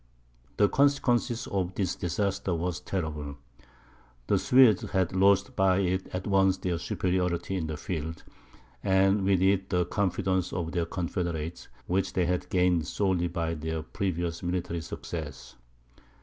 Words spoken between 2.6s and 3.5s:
terrible.